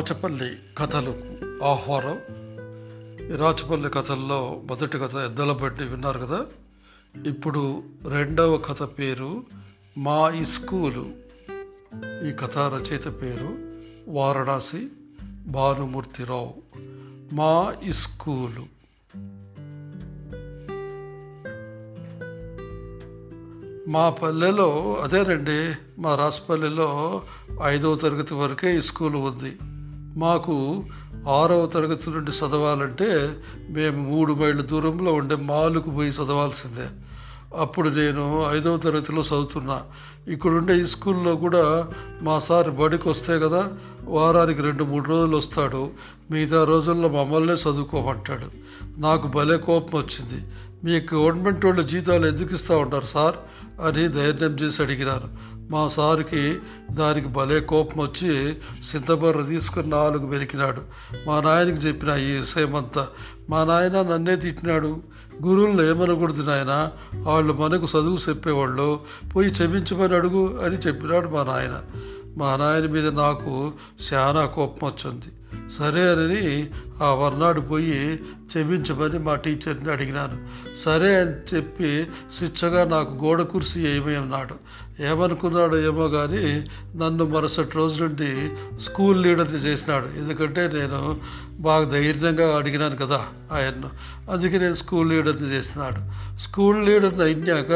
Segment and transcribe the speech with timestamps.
[0.00, 1.10] రాచపల్లి కథలు
[1.64, 2.18] ఆహ్వానం.
[3.32, 6.46] ఈ రాచపల్లి కథల్లో మొదటి కథ ఎద్దల బండి విన్నారు కదా?
[7.26, 9.44] ఇప్పుడు రెండవ కథ పేరు
[9.98, 11.10] మా ఈ స్కూలు.
[12.28, 13.56] ఈ కథ రచయిత పేరు
[14.08, 14.88] వారణాసి
[15.46, 16.54] భానుమూర్తిరావు.
[17.32, 18.64] మా ఇస్కూలు స్కూలు.
[23.90, 27.22] మా పల్లెలో అదేనండి మా రాసపల్లిలో
[27.62, 29.56] ఐదవ తరగతి వరకే ఈ స్కూల్ ఉంది.
[30.16, 30.84] మాకు
[31.28, 33.36] ఆరవ తరగతి నుండి చదవాలంటే
[33.68, 36.86] మేము మూడు మైళ్ళ దూరంలో ఉండే మాలుకు పోయి చదవాల్సిందే.
[37.58, 39.82] అప్పుడు నేను ఐదవ తరగతిలో చదువుతున్నా.
[40.28, 41.88] ఇక్కడుండే ఈ స్కూల్లో కూడా
[42.22, 43.68] మా సార్ బడికి వస్తే కదా
[44.04, 45.90] వారానికి రెండు మూడు రోజులు వస్తాడు.
[46.30, 48.46] మిగతా రోజుల్లో మమ్మల్నే చదువుకోమంటాడు.
[48.98, 50.44] నాకు భలే కోపం వచ్చింది.
[50.84, 53.34] మీ గవర్నమెంట్ వాళ్ళు జీతాలు ఎందుకు ఇస్తూ ఉంటారు సార్?
[53.80, 55.59] అని ధైర్యం చేసి అడిగినారు.
[55.70, 56.58] మా సార్కి
[56.90, 60.82] దానికి భలే కోపం వచ్చి సింతబర్ర తీసుకుని నాలుగు వెలికినాడు
[61.26, 63.08] మా నాయనకి చెప్పిన ఈ విషయమంతా
[63.50, 64.98] మా నాయన నన్నే తిట్టినాడు.
[65.42, 66.90] గురువులను ఏమనకూడదు నాయన
[67.22, 69.00] వాళ్ళు మనకు చదువు చెప్పేవాళ్ళు
[69.36, 71.80] పోయి చెప్పించమని అడుగు అని చెప్పినాడు మా నాయన.
[72.36, 73.72] మా నాయన మీద నాకు
[74.12, 75.26] చాలా కోపం వచ్చింది.
[75.72, 76.70] సరే అని
[77.02, 78.18] ఆ వర్నాడు పోయి
[78.50, 80.36] క్షమించమని మా టీచర్ని అడిగినాను.
[80.78, 82.06] సరే అని చెప్పి
[82.38, 84.54] శిక్షగా నాకు గోడ కుర్సీ ఏమీ అన్నాడు.
[85.02, 90.06] ఏమనుకున్నాడో ఏమో కానీ నన్ను మరుసటి రోజు నుండి స్కూల్ లీడర్ని చేసినాడు.
[90.06, 91.20] ఎందుకంటే నేను
[91.58, 93.90] బాగా ధైర్యంగా అడిగినాను కదా ఆయన్ను.
[94.30, 96.00] అందుకే నేను స్కూల్ లీడర్ని చేసినాడు.
[96.40, 97.72] స్కూల్ లీడర్ని అయినాక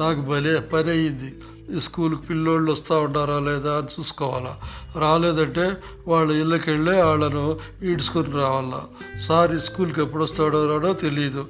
[0.00, 1.34] నాకు భలే పని అయ్యింది.
[1.80, 4.56] స్కూల్కి పిల్లోళ్ళు వస్తూ ఉండారా లేదా అని చూసుకోవాలా.
[4.98, 5.76] రాలేదంటే
[6.08, 8.84] వాళ్ళ ఇళ్ళకి వెళ్ళి వాళ్ళను ఈడ్చుకొని రావాలా.
[9.18, 11.46] సార్ స్కూల్కి ఎప్పుడు వస్తాడో రాడో తెలియదు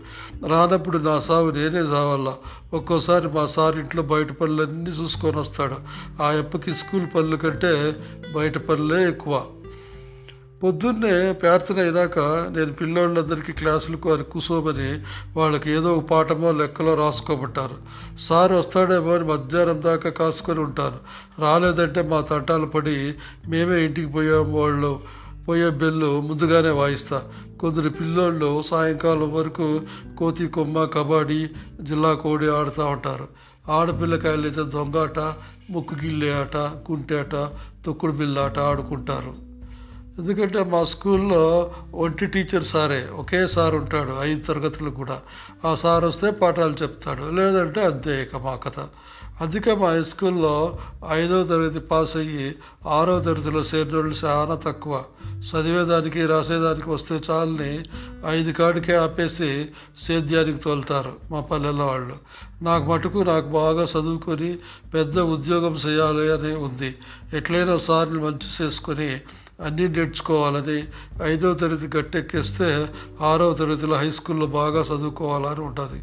[0.49, 2.37] రానప్పుడు నా సావు నేనే సావాలా
[2.75, 5.77] ఒక్కోసారి మా సార్ ఇంట్లో బయట పనులన్నీ చూసుకొని వస్తాడు.
[6.23, 7.97] ఆ అప్పకి స్కూల్ పనుల కంటే
[8.35, 9.47] బయట పనులే ఎక్కువ.
[10.63, 12.19] పొద్దున్నే ప్రార్థన అయినాక
[12.57, 15.03] నేను పిల్లోళ్ళందరికీ క్లాసులకు వారి కూసోమని
[15.37, 17.77] వాళ్ళకి ఏదో ఒక పాఠమో లెక్కలో రాసుకోమంటారు.
[18.19, 20.99] సార్ వస్తాడేమో అని మధ్యాహ్నం దాకా కాసుకొని ఉంటారు.
[21.41, 23.15] రాలేదంటే మా తంటాలు పడి
[23.49, 25.01] మేమే ఇంటికి పోయాము వాళ్ళు
[25.49, 27.23] పోయే బెల్లు ముందుగానే వాయిస్తా.
[27.61, 29.81] కొందరు పిల్లోళ్ళు సాయంకాలం వరకు
[30.19, 31.51] కోతి కొమ్మ కబడ్డీ
[31.81, 33.29] జిల్లా కోడి ఆడుతూ ఉంటారు.
[33.71, 35.19] ఆడపిల్లకాయలు అయితే దొంగాట
[35.71, 36.57] ముక్కు గిల్లే ఆట
[36.87, 37.35] కుంటేట
[37.87, 39.52] తొక్కుడు బిల్లాట ఆడుకుంటారు.
[40.19, 45.21] ఎందుకంటే మా స్కూల్లో ఒంటి టీచర్ సారే ఒకే సార్ ఉంటాడు ఐదు తరగతులు కూడా.
[45.65, 47.31] ఆ సార్ వస్తే పాఠాలు చెప్తాడు.
[47.31, 48.81] లేదంటే అంతే ఇక మా కథ.
[49.41, 50.79] అందుకే మా హై స్కూల్లో
[51.11, 52.55] ఐదవ తరగతి పాస్ అయ్యి
[52.87, 55.03] ఆరవ తరగతిలో చేరిన చాలా తక్కువ.
[55.43, 57.85] చదివేదానికి రాసేదానికి వస్తే చాలని
[58.27, 59.69] ఐదు కాడికే ఆపేసి
[59.99, 62.17] సేద్యానికి తోలుతారు మా పల్లెల్లో వాళ్ళు.
[62.63, 64.59] నాకు మటుకు నాకు బాగా చదువుకొని
[64.95, 66.97] పెద్ద ఉద్యోగం చేయాలి అని ఉంది.
[67.35, 69.21] ఎట్లయినా సార్ని మంచి చేసుకొని
[69.61, 70.85] అన్నీ నేర్చుకోవాలని
[71.23, 72.89] ఐదవ తరగతి గట్టెక్కేస్తే
[73.21, 76.03] ఆరవ తరగతిలో హై స్కూల్లో బాగా చదువుకోవాలని ఉంటుంది.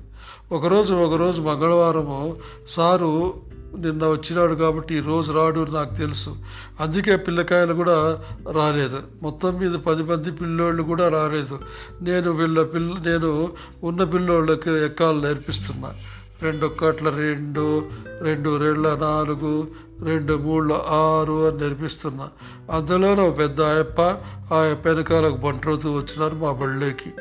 [0.52, 2.36] ఒకరోజు ఒకరోజు మంగళవారము
[2.70, 3.34] సారు
[3.78, 6.36] నిన్న వచ్చినాడు కాబట్టి ఈ రోజు రాడు నాకు తెలుసు.
[6.80, 9.02] అందుకే పిల్లకాయలు కూడా రాలేదు.
[9.24, 11.60] మొత్తం మీద పది మంది పిల్లోళ్ళు కూడా రాలేదు.
[12.02, 13.52] నేను వీళ్ళ పిల్ల నేను
[13.84, 15.94] ఉన్న పిల్లోళ్ళకి ఎక్కాలు నేర్పిస్తున్నా.
[16.44, 17.90] రెండు ఒక్కట్ల రెండు
[18.22, 19.68] రెండు రెండ్ల నాలుగు
[20.02, 22.30] రెండు మూడు ఆరు అని నేర్పిస్తున్నా.
[22.72, 24.02] అందులోనే ఒక పెద్ద ఆయప్ప
[24.54, 27.14] ఆ అప్ప వెనకాలకు బంట్రోతూ వచ్చినారు మా బళ్ళోకి.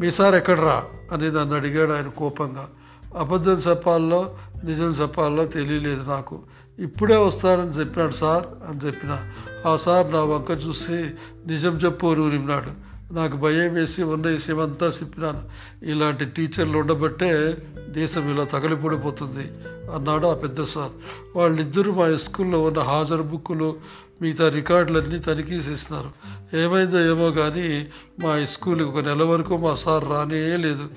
[0.00, 0.84] మీ సార్ ఎక్కడరా?
[1.12, 2.68] అని నన్ను అడిగాడు ఆయన కోపంగా.
[3.16, 6.40] అబద్ధం చెప్పాలో నిజం చెప్పాలో తెలియలేదు నాకు.
[6.78, 9.18] ఇప్పుడే వస్తారని చెప్పినాడు సార్ అని చెప్పిన.
[9.66, 11.10] ఆ సార్ నా వంక చూసి
[11.46, 15.42] నిజం చెప్పు నిమ్మినాడు నాకు భయం వేసి ఉన్న విషయమంతా చెప్పినాను.
[15.82, 17.56] ఇలాంటి టీచర్లు ఉండబట్టే
[17.88, 19.50] దేశం ఇలా తగలిపడిపోతుంది
[19.94, 20.90] అన్నాడు ఆ పెద్ద సార్.
[21.38, 23.76] వాళ్ళిద్దరూ మా స్కూల్లో ఉన్న హాజరు బుక్కులు
[24.22, 26.10] మిగతా రికార్డులన్నీ తనిఖీ చేసినారు.
[26.56, 27.86] ఏమైందో ఏమో కానీ
[28.24, 30.88] మా స్కూల్కి ఒక నెల వరకు మా సార్ రానే లేదు.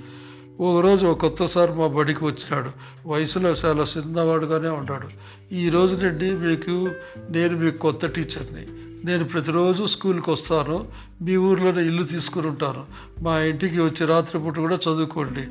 [0.60, 2.70] ఓ రోజు ఒక కొత్త సార్ మా బడికి వచ్చినాడు.
[3.08, 5.08] వయసులో చాలా చిన్నవాడుగానే ఉంటాడు.
[5.54, 6.92] ఈ రోజు నుండి మీకు
[7.30, 8.66] నేను మీకు కొత్త టీచర్ని.
[9.08, 10.88] నేను ప్రతిరోజు స్కూల్కి వస్తాను
[11.22, 12.86] మీ ఊర్లోనే ఇల్లు తీసుకుని ఉంటాను.
[13.22, 15.42] మా ఇంటికి వచ్చి రాత్రిపూట కూడా చదువుకోండి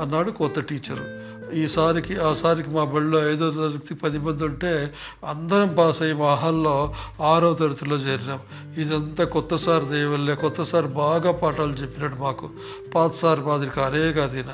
[0.00, 1.24] అన్నాడు కొత్త టీచరు.
[1.54, 4.92] ఈసారికి ఆ సారికి మా బడిలో ఐదో తరగతి పది మంది ఉంటే
[5.26, 8.40] అందరం పాస్ అయ్యి మా హాల్లో ఆరో తరగతిలో చేరినాం.
[8.76, 12.50] ఇదంతా కొత్త సార్ దయవల్లే కొత్త సార్ బాగా పాఠాలు చెప్పినాడు మాకు.
[12.94, 14.50] పాత సార్ మాదిరి కానే కాదిన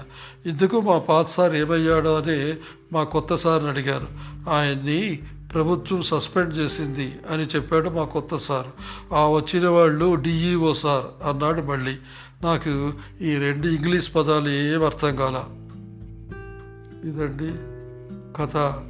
[0.46, 2.54] ఇందుకు మా పాత సార్ ఏమయ్యాడో అని
[2.92, 4.06] మా కొత్త సార్ని అడిగారు.
[4.50, 5.18] ఆయన్ని
[5.54, 8.66] ప్రభుత్వం సస్పెండ్ చేసింది అని చెప్పాడు మా కొత్త సార్.
[9.14, 11.96] ఆ వచ్చిన వాళ్ళు డిఈఓ సార్ అన్నాడు మళ్ళీ.
[12.42, 15.44] నాకు ఈ రెండు ఇంగ్లీష్ పదాలు ఏం అర్థం కాల.
[17.08, 17.52] ఇదండి
[18.38, 18.82] కథ.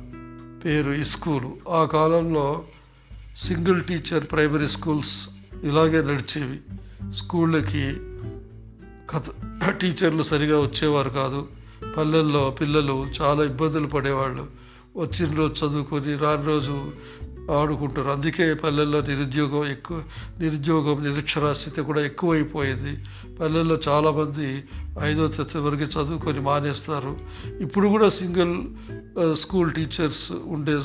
[0.65, 1.71] పేరు ఈ స్కూలు.
[1.71, 2.65] ఆ కాలంలో
[3.37, 5.29] సింగిల్ టీచర్ ప్రైమరీ స్కూల్స్
[5.63, 6.59] ఇలాగే నడిచేవి.
[7.15, 7.97] స్కూళ్ళకి
[9.11, 9.23] కథ
[9.71, 11.47] టీచర్లు సరిగా వచ్చేవారు కాదు.
[11.97, 14.61] పల్లెల్లో పిల్లలు చాలా ఇబ్బందులు పడేవాళ్ళు.
[14.97, 16.93] వచ్చిన రోజు చదువుకొని రాని రోజు
[17.51, 18.09] ఆడుకుంటారు.
[18.09, 20.03] అందుకే పల్లెల్లో నిరుద్యోగం ఎక్కువ
[20.41, 23.05] నిరుద్యోగం నిరక్షరాస్యత కూడా ఎక్కువైపోయింది.
[23.41, 24.65] పల్లెల్లో చాలామంది
[25.03, 27.19] ఐదో తరగతి వరకు చదువుకొని మానేస్తారు.
[27.61, 28.57] ఇప్పుడు కూడా సింగిల్
[29.33, 30.79] స్కూల్ టీచర్స్ ఉండే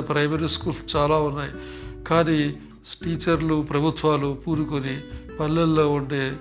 [0.00, 1.50] ప్రైమరీ స్కూల్స్ చాలా ఉన్నాయి.
[2.04, 2.56] కానీ
[3.04, 5.00] టీచర్లు ప్రభుత్వాలు పూనుకొని
[5.40, 6.32] పల్లెల్లో ఉండే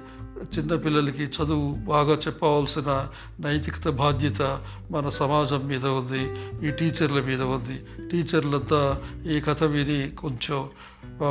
[0.42, 3.08] చిన్నపిల్లలకి చదువు బాగా చెప్పవలసిన
[3.40, 4.62] నైతికత బాధ్యత
[4.92, 6.34] మన సమాజం మీద ఉంది
[6.68, 7.84] ఈ టీచర్ల మీద ఉంది.
[8.12, 9.02] టీచర్లంతా
[9.32, 10.70] ఈ కథ విని కొంచెం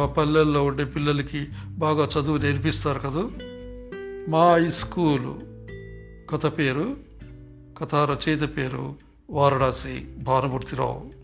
[0.05, 3.31] పల్లెల్లో ఉండే పిల్లలకి బాగా చదువు నేర్పిస్తారు కదా?
[4.29, 5.41] మా ఈ స్కూలు
[6.31, 6.97] కథ పేరు
[7.81, 8.95] కథా రచయిత పేరు
[9.31, 11.20] వారణాసి భానుమూర్తిరావు.